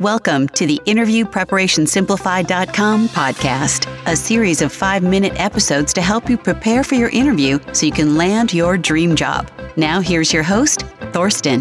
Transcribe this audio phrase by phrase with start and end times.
[0.00, 1.86] Welcome to the Interview podcast,
[4.06, 7.92] a series of five minute episodes to help you prepare for your interview so you
[7.92, 9.48] can land your dream job.
[9.76, 10.80] Now, here's your host,
[11.12, 11.60] Thorsten.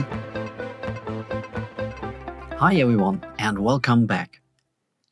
[2.57, 4.41] Hi, everyone, and welcome back.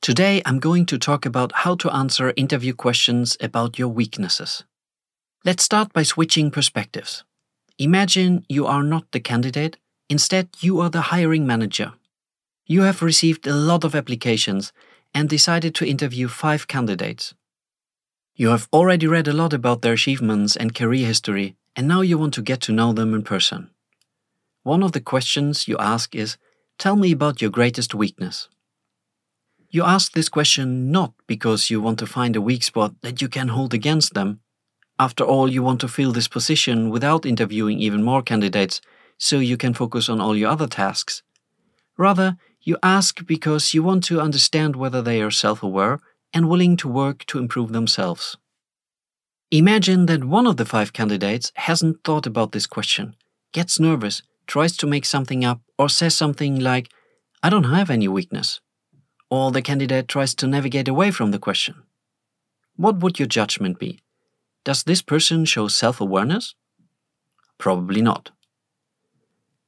[0.02, 4.64] Today, I'm going to talk about how to answer interview questions about your weaknesses.
[5.46, 7.24] Let's start by switching perspectives.
[7.78, 9.78] Imagine you are not the candidate,
[10.10, 11.94] instead, you are the hiring manager.
[12.72, 14.72] You have received a lot of applications
[15.14, 17.34] and decided to interview five candidates.
[18.34, 22.18] You have already read a lot about their achievements and career history, and now you
[22.18, 23.72] want to get to know them in person.
[24.64, 26.38] One of the questions you ask is
[26.78, 28.48] Tell me about your greatest weakness.
[29.70, 33.28] You ask this question not because you want to find a weak spot that you
[33.28, 34.40] can hold against them,
[34.98, 38.80] after all, you want to fill this position without interviewing even more candidates
[39.18, 41.22] so you can focus on all your other tasks.
[41.98, 46.00] Rather, you ask because you want to understand whether they are self aware
[46.34, 48.38] and willing to work to improve themselves.
[49.50, 53.16] Imagine that one of the five candidates hasn't thought about this question,
[53.52, 56.90] gets nervous, tries to make something up, or says something like,
[57.44, 58.62] I don't have any weakness.
[59.30, 61.84] Or the candidate tries to navigate away from the question.
[62.76, 64.00] What would your judgment be?
[64.64, 66.56] Does this person show self awareness?
[67.58, 68.32] Probably not.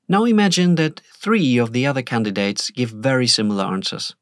[0.08, 4.16] Now imagine that three of the other candidates give very similar answers.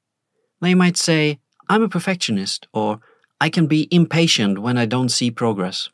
[0.62, 3.00] They might say, I'm a perfectionist, or
[3.40, 5.90] I can be impatient when I don't see progress.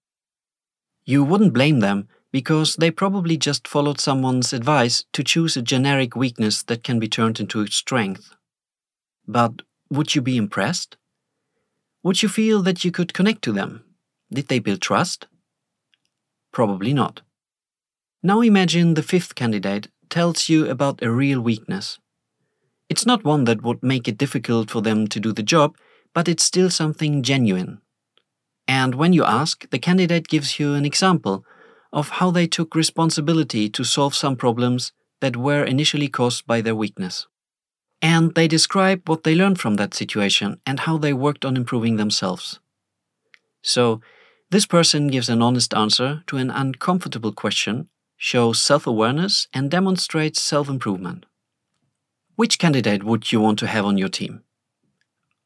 [1.05, 6.15] You wouldn't blame them because they probably just followed someone's advice to choose a generic
[6.15, 8.33] weakness that can be turned into a strength.
[9.25, 10.97] But would you be impressed?
[12.03, 13.85] Would you feel that you could connect to them?
[14.31, 15.27] Did they build trust?
[16.51, 17.21] Probably not.
[18.27, 21.97] Now imagine the fifth candidate tells you about a real weakness.
[22.89, 25.77] It's not one that would make it difficult for them to do the job,
[26.13, 27.79] but it's still something genuine.
[28.67, 31.45] And when you ask, the candidate gives you an example
[31.93, 36.75] of how they took responsibility to solve some problems that were initially caused by their
[36.75, 37.27] weakness.
[38.01, 41.95] And they describe what they learned from that situation and how they worked on improving
[41.95, 42.59] themselves.
[43.61, 44.01] So,
[44.51, 50.41] this person gives an honest answer to an uncomfortable question, shows self awareness, and demonstrates
[50.41, 51.25] self improvement.
[52.35, 54.43] Which candidate would you want to have on your team?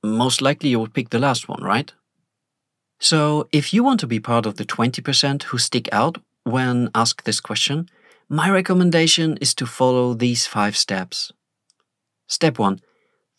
[0.03, 1.93] Most likely you would pick the last one, right?
[2.99, 7.25] So, if you want to be part of the 20% who stick out when asked
[7.25, 7.89] this question,
[8.29, 11.31] my recommendation is to follow these five steps.
[12.27, 12.79] Step 1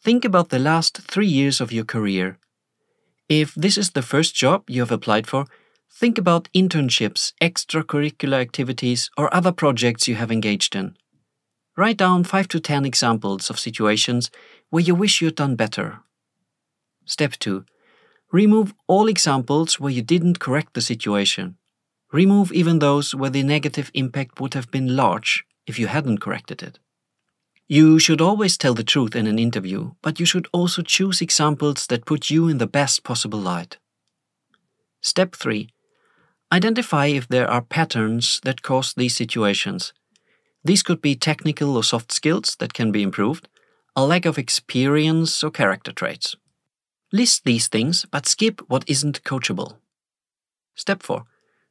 [0.03, 2.38] Think about the last three years of your career
[3.28, 5.47] if this is the first job you have applied for,
[5.94, 10.97] think about internships, extracurricular activities, or other projects you have engaged in.
[11.76, 14.30] Write down 5 to 10 examples of situations
[14.70, 16.00] where you wish you had done better.
[17.04, 17.64] Step 2.
[18.32, 21.56] Remove all examples where you didn't correct the situation.
[22.12, 26.62] Remove even those where the negative impact would have been large if you hadn't corrected
[26.62, 26.78] it.
[27.69, 31.86] You should always tell the truth in an interview, but you should also choose examples
[31.86, 33.78] that put you in the best possible light.
[35.00, 35.69] Step 3.
[36.52, 39.94] Identify if there are patterns that cause these situations.
[40.62, 43.48] These could be technical or soft skills that can be improved,
[43.96, 46.36] a lack of experience, or character traits.
[47.10, 49.78] List these things, but skip what isn't coachable.
[50.74, 51.24] Step 4.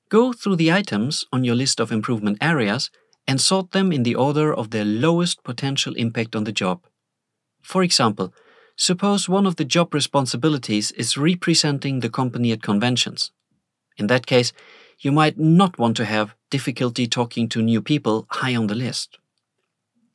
[0.09, 2.89] Go through the items on your list of improvement areas
[3.27, 6.81] and sort them in the order of their lowest potential impact on the job.
[7.61, 8.33] For example,
[8.75, 13.31] suppose one of the job responsibilities is representing the company at conventions.
[13.97, 14.53] In that case,
[14.99, 19.17] you might not want to have difficulty talking to new people high on the list.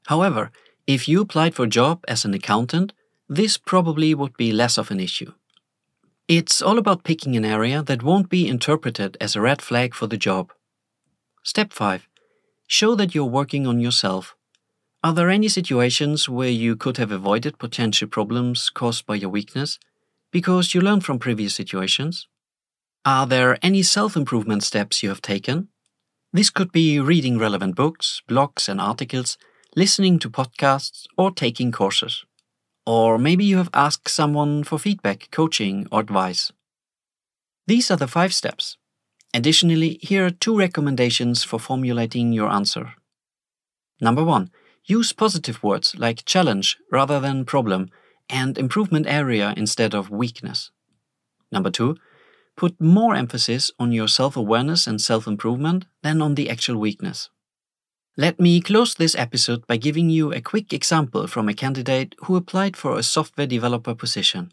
[0.06, 0.50] However,
[0.86, 2.92] if you applied for a job as an accountant,
[3.28, 5.32] this probably would be less of an issue.
[6.28, 10.06] It's all about picking an area that won't be interpreted as a red flag for
[10.06, 10.52] the job.
[11.42, 12.06] Step 5
[12.68, 14.36] Show that you're working on yourself.
[15.04, 19.78] Are there any situations where you could have avoided potential problems caused by your weakness
[20.32, 22.26] because you learned from previous situations?
[23.06, 25.68] Are there any self improvement steps you have taken?
[26.32, 29.38] This could be reading relevant books, blogs, and articles,
[29.76, 32.24] listening to podcasts, or taking courses.
[32.84, 36.50] Or maybe you have asked someone for feedback, coaching, or advice.
[37.68, 38.76] These are the five steps.
[39.32, 42.94] Additionally, here are two recommendations for formulating your answer.
[44.00, 44.50] Number one,
[44.84, 47.88] use positive words like challenge rather than problem
[48.28, 50.72] and improvement area instead of weakness.
[51.52, 51.96] Number two,
[52.56, 57.30] put more emphasis on your self awareness and self improvement than on the actual weakness.
[58.16, 62.36] Let me close this episode by giving you a quick example from a candidate who
[62.36, 64.52] applied for a software developer position.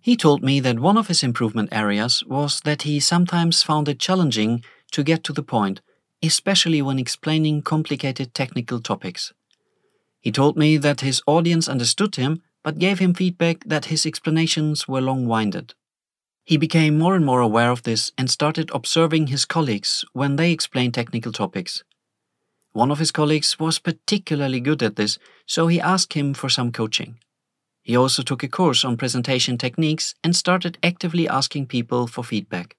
[0.00, 3.98] He told me that one of his improvement areas was that he sometimes found it
[3.98, 5.82] challenging to get to the point,
[6.22, 9.34] especially when explaining complicated technical topics.
[10.20, 14.88] He told me that his audience understood him but gave him feedback that his explanations
[14.88, 15.74] were long winded.
[16.44, 20.52] He became more and more aware of this and started observing his colleagues when they
[20.52, 21.84] explained technical topics.
[22.72, 26.72] One of his colleagues was particularly good at this, so he asked him for some
[26.72, 27.18] coaching.
[27.82, 32.76] He also took a course on presentation techniques and started actively asking people for feedback.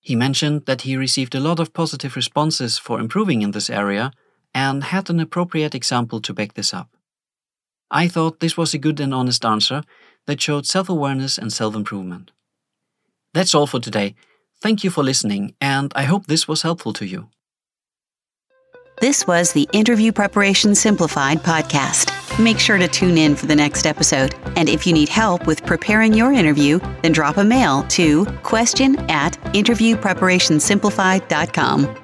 [0.00, 4.12] He mentioned that he received a lot of positive responses for improving in this area
[4.54, 6.88] and had an appropriate example to back this up.
[7.90, 9.82] I thought this was a good and honest answer
[10.26, 12.30] that showed self awareness and self improvement.
[13.34, 14.14] That's all for today.
[14.60, 17.28] Thank you for listening, and I hope this was helpful to you.
[19.00, 22.10] This was the Interview Preparation Simplified podcast.
[22.38, 24.36] Make sure to tune in for the next episode.
[24.56, 28.96] And if you need help with preparing your interview, then drop a mail to question
[29.10, 32.01] at interviewpreparationsimplified.com.